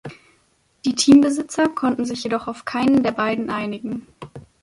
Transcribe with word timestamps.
Die 0.83 0.95
Teambesitzer 0.95 1.69
konnten 1.69 2.05
sich 2.05 2.23
jedoch 2.23 2.47
auf 2.47 2.65
keinen 2.65 3.03
der 3.03 3.11
beiden 3.11 3.51
einigen. 3.51 4.07